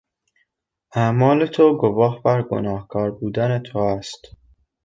اعمال 1.03 1.39
تو 1.53 1.77
گواه 1.77 2.21
بر 2.23 2.41
گناهکار 2.41 3.11
بودن 3.11 3.59
تو 3.63 3.77
است. 3.79 4.21